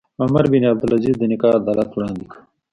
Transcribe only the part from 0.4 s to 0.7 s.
بن